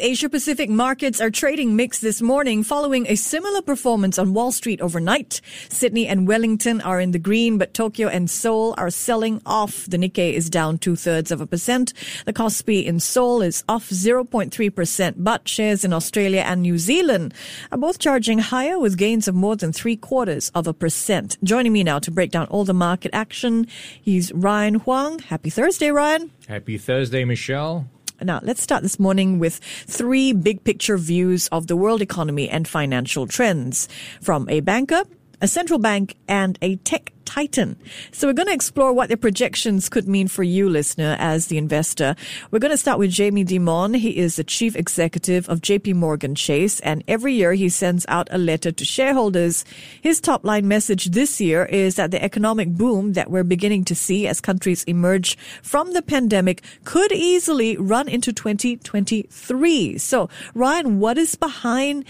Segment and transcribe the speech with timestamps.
[0.00, 4.80] Asia Pacific markets are trading mixed this morning following a similar performance on Wall Street
[4.80, 5.40] overnight.
[5.68, 9.84] Sydney and Wellington are in the green, but Tokyo and Seoul are selling off.
[9.86, 11.92] The Nikkei is down two thirds of a percent.
[12.24, 17.34] The Kospi in Seoul is off 0.3%, but shares in Australia and New Zealand
[17.70, 21.36] are both charging higher with gains of more than three quarters of a percent.
[21.44, 23.66] Joining me now to break down all the market action,
[24.00, 25.18] he's Ryan Huang.
[25.18, 26.30] Happy Thursday, Ryan.
[26.48, 27.86] Happy Thursday, Michelle.
[28.22, 29.56] Now, let's start this morning with
[29.86, 33.88] three big picture views of the world economy and financial trends
[34.20, 35.04] from a banker,
[35.40, 37.76] a central bank, and a tech titan.
[38.10, 41.58] So we're going to explore what their projections could mean for you, listener, as the
[41.58, 42.16] investor.
[42.50, 43.96] We're going to start with Jamie Dimon.
[43.96, 48.26] He is the chief executive of JP Morgan Chase, and every year he sends out
[48.32, 49.64] a letter to shareholders.
[50.00, 53.94] His top line message this year is that the economic boom that we're beginning to
[53.94, 59.98] see as countries emerge from the pandemic could easily run into 2023.
[59.98, 62.06] So, Ryan, what is behind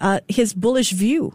[0.00, 1.34] uh, his bullish view?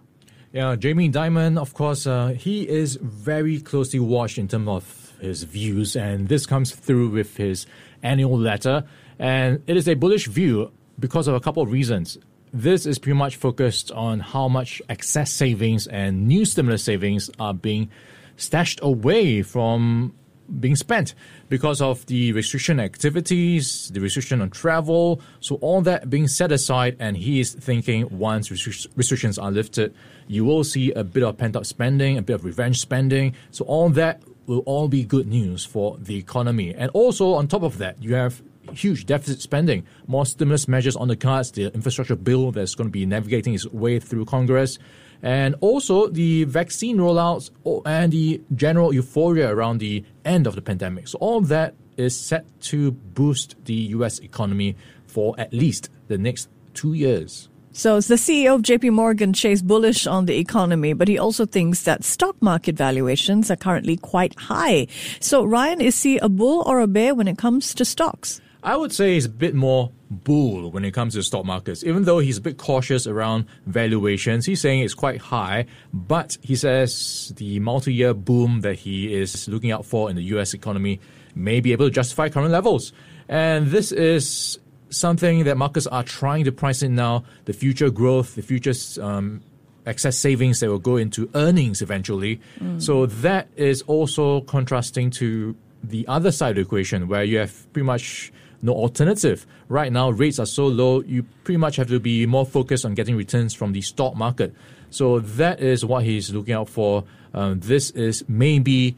[0.53, 5.43] Yeah, Jamie Dimon, of course, uh, he is very closely watched in terms of his
[5.43, 7.65] views, and this comes through with his
[8.01, 8.85] annual letter.
[9.19, 12.17] And it is a bullish view because of a couple of reasons.
[12.53, 17.53] This is pretty much focused on how much excess savings and new stimulus savings are
[17.53, 17.89] being
[18.37, 20.13] stashed away from
[20.59, 21.13] being spent
[21.49, 25.21] because of the restriction activities, the restriction on travel.
[25.39, 29.93] So all that being set aside, and he is thinking once restrictions are lifted,
[30.27, 33.35] you will see a bit of pent up spending, a bit of revenge spending.
[33.51, 36.73] So all that will all be good news for the economy.
[36.73, 38.41] And also on top of that, you have
[38.73, 42.91] huge deficit spending, more stimulus measures on the cards, the infrastructure bill that's going to
[42.91, 44.77] be navigating its way through Congress
[45.21, 47.49] and also the vaccine rollouts
[47.85, 51.07] and the general euphoria around the end of the pandemic.
[51.07, 54.75] So all of that is set to boost the US economy
[55.07, 57.49] for at least the next two years.
[57.71, 61.83] So the CEO of JP Morgan Chase bullish on the economy, but he also thinks
[61.83, 64.87] that stock market valuations are currently quite high.
[65.19, 68.41] So Ryan, is he a bull or a bear when it comes to stocks?
[68.63, 71.83] I would say he's a bit more bull when it comes to stock markets.
[71.83, 76.55] Even though he's a bit cautious around valuations, he's saying it's quite high, but he
[76.55, 80.99] says the multi-year boom that he is looking out for in the US economy
[81.35, 82.93] may be able to justify current levels.
[83.29, 88.35] And this is something that markets are trying to price in now, the future growth,
[88.35, 89.41] the future um,
[89.85, 92.39] excess savings that will go into earnings eventually.
[92.59, 92.81] Mm.
[92.81, 97.71] So that is also contrasting to the other side of the equation where you have
[97.73, 98.31] pretty much
[98.61, 99.45] no alternative.
[99.69, 102.93] Right now, rates are so low, you pretty much have to be more focused on
[102.93, 104.53] getting returns from the stock market.
[104.89, 107.03] So that is what he's looking out for.
[107.33, 108.95] Um, this is maybe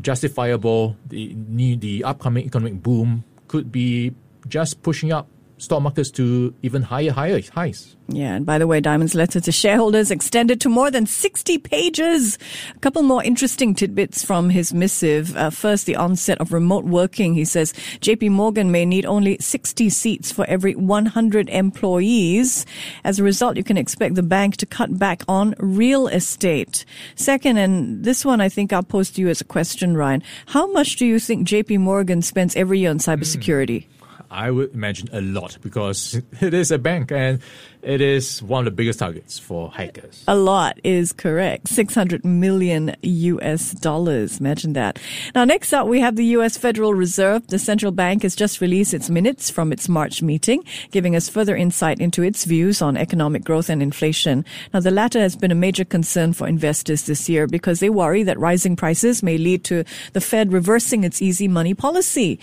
[0.00, 0.96] justifiable.
[1.08, 1.34] The
[1.76, 4.14] the upcoming economic boom could be
[4.48, 5.28] just pushing up
[5.62, 7.96] stock markets to even higher, higher highs.
[8.08, 12.36] Yeah, and by the way, Dimon's letter to shareholders extended to more than 60 pages.
[12.74, 15.36] A couple more interesting tidbits from his missive.
[15.36, 17.34] Uh, first, the onset of remote working.
[17.34, 22.66] He says JP Morgan may need only 60 seats for every 100 employees.
[23.04, 26.84] As a result, you can expect the bank to cut back on real estate.
[27.14, 30.22] Second, and this one I think I'll pose to you as a question, Ryan.
[30.46, 33.86] How much do you think JP Morgan spends every year on cybersecurity?
[33.86, 34.01] Mm.
[34.32, 37.40] I would imagine a lot because it is a bank and
[37.82, 40.24] it is one of the biggest targets for hackers.
[40.26, 41.68] A lot is correct.
[41.68, 44.40] 600 million US dollars.
[44.40, 44.98] Imagine that.
[45.34, 47.46] Now, next up, we have the US Federal Reserve.
[47.48, 51.56] The central bank has just released its minutes from its March meeting, giving us further
[51.56, 54.44] insight into its views on economic growth and inflation.
[54.72, 58.22] Now, the latter has been a major concern for investors this year because they worry
[58.22, 62.38] that rising prices may lead to the Fed reversing its easy money policy.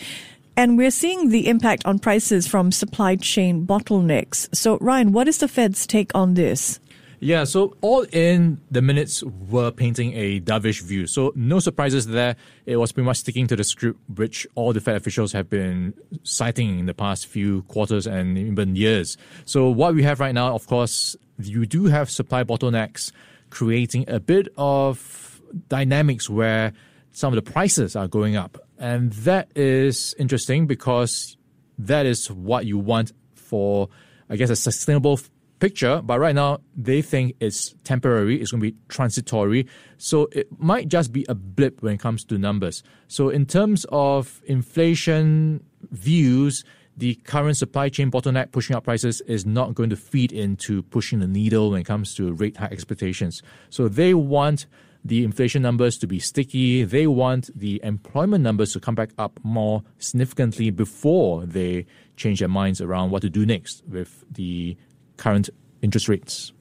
[0.59, 4.53] And we're seeing the impact on prices from supply chain bottlenecks.
[4.53, 6.81] So, Ryan, what is the Fed's take on this?
[7.21, 11.07] Yeah, so all in, the minutes were painting a dovish view.
[11.07, 12.35] So no surprises there.
[12.65, 15.94] It was pretty much sticking to the script which all the Fed officials have been
[16.23, 19.15] citing in the past few quarters and even years.
[19.45, 23.13] So what we have right now, of course, you do have supply bottlenecks
[23.50, 26.73] creating a bit of dynamics where
[27.11, 28.57] some of the prices are going up.
[28.77, 31.38] And that is interesting because
[31.77, 33.89] that is what you want for,
[34.29, 35.19] I guess, a sustainable
[35.59, 36.01] picture.
[36.01, 39.67] But right now, they think it's temporary, it's going to be transitory.
[39.97, 42.83] So it might just be a blip when it comes to numbers.
[43.07, 46.63] So, in terms of inflation views,
[47.00, 51.19] the current supply chain bottleneck pushing up prices is not going to feed into pushing
[51.19, 53.41] the needle when it comes to rate hike expectations.
[53.69, 54.67] So they want
[55.04, 56.84] the inflation numbers to be sticky.
[56.84, 61.86] They want the employment numbers to come back up more significantly before they
[62.18, 64.78] change their minds around what to do next with the
[65.18, 65.50] current
[65.81, 66.54] interest rates.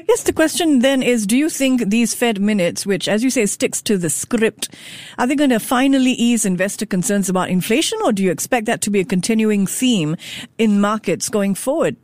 [0.00, 3.28] I guess the question then is do you think these Fed minutes, which, as you
[3.28, 4.74] say, sticks to the script,
[5.18, 8.80] are they going to finally ease investor concerns about inflation, or do you expect that
[8.80, 10.16] to be a continuing theme
[10.56, 11.96] in markets going forward?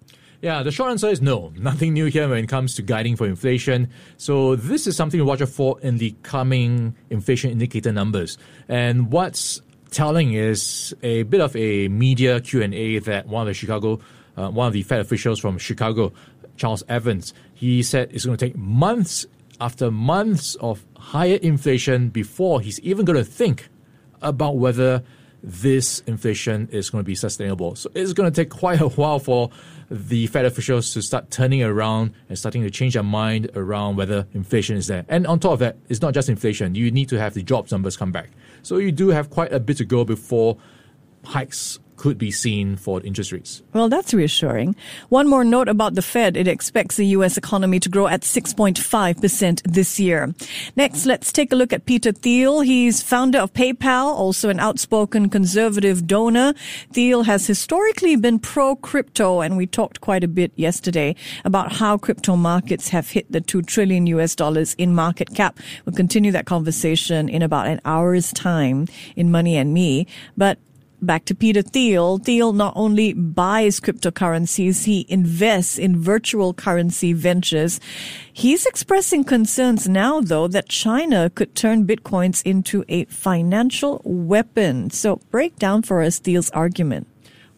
[0.43, 1.53] Yeah, the short answer is no.
[1.57, 3.89] Nothing new here when it comes to guiding for inflation.
[4.17, 8.37] So this is something to watch out for in the coming inflation indicator numbers.
[8.69, 13.99] And what's telling is a bit of a media Q&A that one of the Chicago,
[14.37, 16.13] uh, one of the Fed officials from Chicago
[16.57, 17.33] Charles Evans.
[17.55, 19.27] He said it's going to take months
[19.61, 23.69] after months of higher inflation before he's even going to think
[24.23, 25.03] about whether
[25.47, 27.77] this inflation is going to be sustainable.
[27.77, 29.51] So it's going to take quite a while for
[29.89, 34.27] the Fed officials to start turning around and starting to change their mind around whether
[34.35, 35.07] inflation is there.
[35.09, 36.75] And on top of that, it's not just inflation.
[36.75, 38.31] You need to have the jobs numbers come back.
[38.63, 40.59] So you do have quite a bit to go before
[41.25, 43.63] hikes could be seen for interest rates.
[43.73, 44.77] Well, that's reassuring.
[45.09, 46.37] One more note about the Fed.
[46.37, 47.37] It expects the U.S.
[47.37, 50.35] economy to grow at 6.5% this year.
[50.77, 52.61] Next, let's take a look at Peter Thiel.
[52.61, 56.55] He's founder of PayPal, also an outspoken conservative donor.
[56.93, 61.15] Thiel has historically been pro crypto, and we talked quite a bit yesterday
[61.45, 65.59] about how crypto markets have hit the 2 trillion US dollars in market cap.
[65.85, 70.07] We'll continue that conversation in about an hour's time in Money and Me.
[70.37, 70.59] But
[71.01, 72.19] back to Peter Thiel.
[72.19, 77.81] Thiel not only buys cryptocurrencies, he invests in virtual currency ventures.
[78.33, 84.91] He's expressing concerns now, though, that China could turn bitcoins into a financial weapon.
[84.91, 87.07] So break down for us Thiel's argument.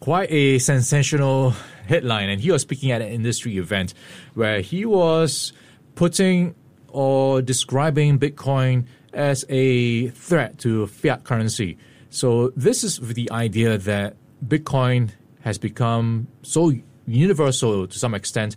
[0.01, 1.55] Quite a sensational
[1.87, 2.29] headline.
[2.29, 3.95] And he was speaking at an industry event
[4.35, 5.53] where he was
[5.95, 6.55] putting
[6.89, 11.77] or describing Bitcoin as a threat to fiat currency.
[12.11, 14.17] So this is the idea that
[14.47, 15.11] Bitcoin
[15.41, 16.73] has become so
[17.07, 18.57] universal to some extent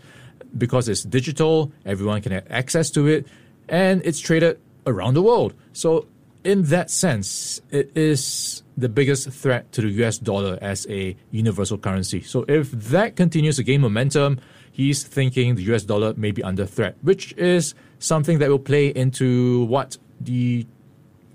[0.58, 3.26] because it's digital, everyone can have access to it,
[3.70, 5.54] and it's traded around the world.
[5.74, 6.08] So
[6.44, 11.78] in that sense, it is the biggest threat to the US dollar as a universal
[11.78, 12.22] currency.
[12.22, 14.40] So if that continues to gain momentum,
[14.72, 18.88] he's thinking the US dollar may be under threat, which is something that will play
[18.88, 20.66] into what the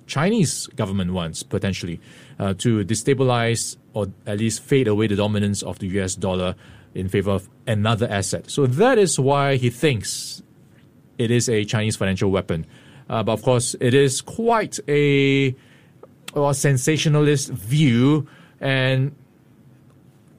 [0.07, 2.01] Chinese government wants potentially
[2.39, 6.55] uh, to destabilize or at least fade away the dominance of the US dollar
[6.95, 8.51] in favor of another asset.
[8.51, 10.43] So that is why he thinks
[11.19, 12.67] it is a Chinese financial weapon.
[13.09, 15.55] Uh, but of course, it is quite a,
[16.35, 18.27] a sensationalist view,
[18.61, 19.15] and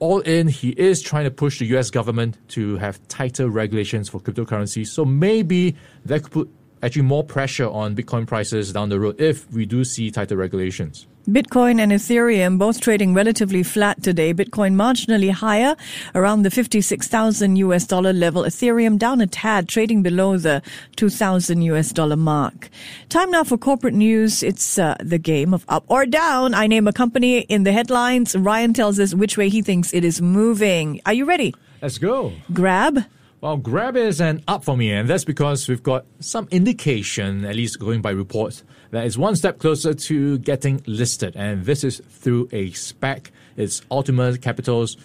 [0.00, 4.20] all in, he is trying to push the US government to have tighter regulations for
[4.20, 4.88] cryptocurrencies.
[4.88, 6.50] So maybe that could put
[6.82, 11.06] actually more pressure on Bitcoin prices down the road if we do see tighter regulations.
[11.28, 14.32] Bitcoin and Ethereum both trading relatively flat today.
[14.32, 15.76] Bitcoin marginally higher
[16.14, 18.44] around the 56,000 US dollar level.
[18.44, 20.62] Ethereum down a tad, trading below the
[20.96, 22.70] 2,000 US dollar mark.
[23.10, 24.42] Time now for corporate news.
[24.42, 26.54] It's uh, the game of up or down.
[26.54, 28.34] I name a company in the headlines.
[28.34, 31.02] Ryan tells us which way he thinks it is moving.
[31.04, 31.54] Are you ready?
[31.82, 32.32] Let's go.
[32.54, 33.04] Grab.
[33.40, 37.54] Well, Grab is an up for me, and that's because we've got some indication, at
[37.54, 42.02] least going by reports, that it's one step closer to getting listed, and this is
[42.08, 43.30] through a SPAC.
[43.56, 44.96] It's Altimeter Capital's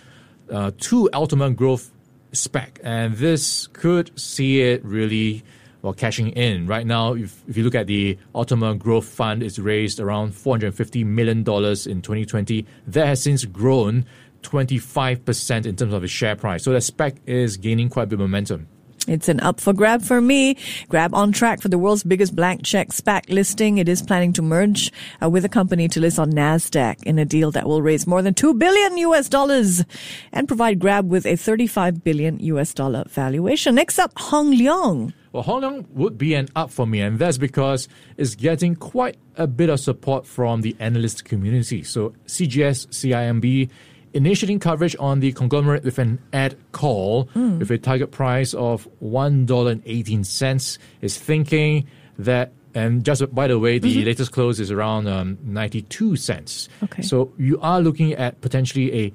[0.52, 1.92] uh, two Altimeter Growth
[2.32, 5.44] SPAC, and this could see it really
[5.84, 6.66] well cashing in.
[6.66, 11.06] Right now, if, if you look at the Altimeter Growth Fund, it's raised around $450
[11.06, 12.66] million in 2020.
[12.88, 14.06] That has since grown
[14.44, 16.64] 25% in terms of its share price.
[16.64, 18.68] So the SPAC is gaining quite a bit of momentum.
[19.08, 20.56] It's an up for grab for me.
[20.88, 23.78] Grab on track for the world's biggest blank check SPAC listing.
[23.78, 27.26] It is planning to merge uh, with a company to list on NASDAQ in a
[27.26, 29.84] deal that will raise more than 2 billion US dollars
[30.32, 33.76] and provide Grab with a 35 billion US dollar valuation.
[33.76, 35.14] Next up, Hong Leong.
[35.34, 39.18] Well, Hong Leong would be an up for me, and that's because it's getting quite
[39.36, 41.84] a bit of support from the analyst community.
[41.84, 43.70] So CGS, CIMB,
[44.14, 47.60] initiating coverage on the conglomerate with an ad call mm.
[47.60, 53.98] with a target price of $1.18 is thinking that and just by the way, the
[53.98, 54.08] mm-hmm.
[54.08, 56.70] latest close is around um, 92 cents.
[56.84, 57.04] Okay.
[57.04, 59.14] So you are looking at potentially a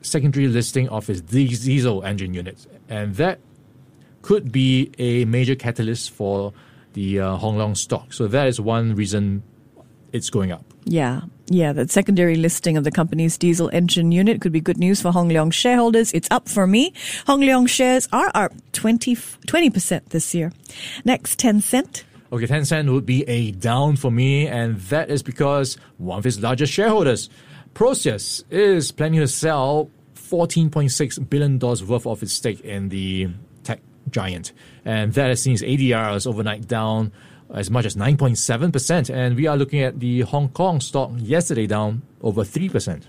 [0.00, 2.66] secondary listing of its diesel engine units.
[2.88, 3.40] And that
[4.22, 6.52] could be a major catalyst for
[6.94, 8.12] the uh, Hong Leong stock.
[8.12, 9.42] So that is one reason
[10.14, 10.64] it's going up.
[10.84, 15.02] Yeah, yeah, that secondary listing of the company's diesel engine unit could be good news
[15.02, 16.12] for Hong Leong shareholders.
[16.12, 16.94] It's up for me.
[17.26, 20.52] Hong Leong shares are up 20, 20% this year.
[21.04, 22.04] Next, Tencent.
[22.32, 26.38] Okay, Tencent would be a down for me, and that is because one of its
[26.38, 27.28] largest shareholders,
[27.74, 33.28] Prosus, is planning to sell $14.6 billion worth of its stake in the
[33.64, 33.80] tech
[34.10, 34.52] giant.
[34.84, 37.10] And that has seen its ADRs overnight down
[37.52, 39.14] as much as 9.7%.
[39.14, 43.02] And we are looking at the Hong Kong stock yesterday down over 3%.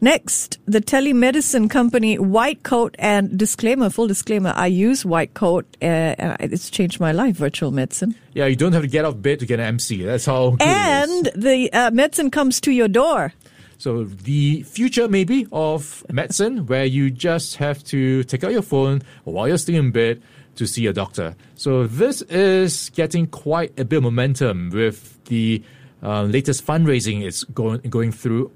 [0.00, 5.64] Next, the telemedicine company White Coat and disclaimer, full disclaimer, I use White Coat.
[5.80, 8.16] Uh, it's changed my life, virtual medicine.
[8.32, 10.02] Yeah, you don't have to get off bed to get an MC.
[10.02, 13.32] That's how And the uh, medicine comes to your door.
[13.78, 19.02] So the future maybe of medicine where you just have to take out your phone
[19.24, 20.22] while you're still in bed
[20.56, 21.34] to see a doctor.
[21.54, 25.62] So this is getting quite a bit of momentum with the
[26.02, 28.50] uh, latest fundraising it's going going through.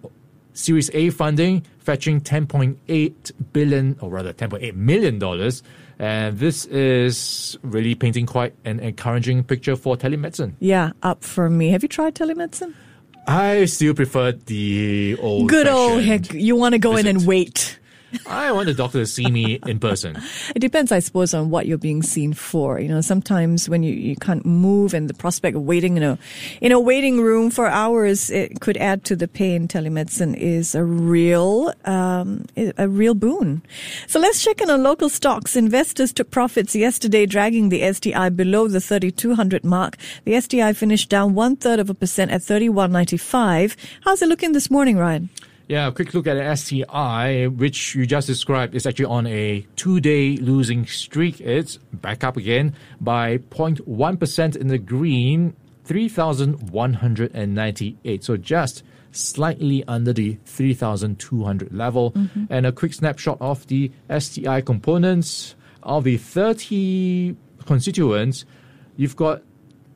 [0.52, 5.62] Series A funding fetching 10.8 billion, or rather 10.8 million dollars,
[5.98, 10.54] and this is really painting quite an encouraging picture for telemedicine.
[10.58, 11.68] Yeah, up for me.
[11.68, 12.72] Have you tried telemedicine?
[13.26, 15.48] I still prefer the old.
[15.48, 16.32] Good old heck.
[16.32, 17.78] You want to go in and wait.
[18.26, 20.16] I want the doctor to see me in person.
[20.54, 22.78] It depends, I suppose, on what you're being seen for.
[22.80, 26.18] You know, sometimes when you, you can't move and the prospect of waiting in a
[26.60, 29.68] in a waiting room for hours, it could add to the pain.
[29.68, 33.62] Telemedicine is a real um, a real boon.
[34.06, 35.56] So let's check in on local stocks.
[35.56, 39.96] Investors took profits yesterday, dragging the STI below the 3,200 mark.
[40.24, 43.76] The STI finished down one third of a percent at 31.95.
[44.02, 45.30] How's it looking this morning, Ryan?
[45.68, 49.66] Yeah, a quick look at the STI, which you just described, is actually on a
[49.74, 51.40] two-day losing streak.
[51.40, 58.22] It's back up again by 0.1% in the green, 3,198.
[58.22, 62.12] So just slightly under the 3,200 level.
[62.12, 62.44] Mm-hmm.
[62.48, 65.56] And a quick snapshot of the STI components.
[65.82, 68.44] Of the 30 constituents,
[68.96, 69.42] you've got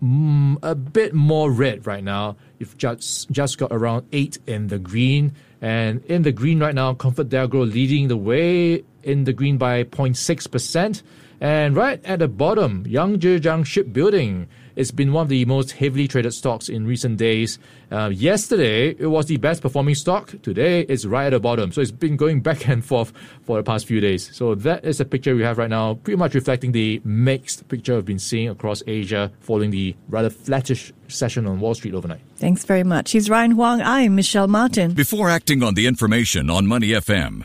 [0.02, 2.36] mm, a bit more red right now.
[2.58, 6.94] You've just just got around eight in the green, and in the green right now,
[6.94, 11.02] ComfortDelGro leading the way in the green by 0.6 percent.
[11.40, 14.48] And right at the bottom, Yangzijiang Shipbuilding.
[14.80, 17.58] It's been one of the most heavily traded stocks in recent days.
[17.92, 20.34] Uh, yesterday, it was the best performing stock.
[20.40, 21.70] Today, it's right at the bottom.
[21.70, 24.34] So it's been going back and forth for the past few days.
[24.34, 27.96] So that is the picture we have right now, pretty much reflecting the mixed picture
[27.96, 32.20] we've been seeing across Asia following the rather flattish session on Wall Street overnight.
[32.36, 33.10] Thanks very much.
[33.10, 33.82] He's Ryan Huang.
[33.82, 34.94] I'm Michelle Martin.
[34.94, 37.44] Before acting on the information on Money FM,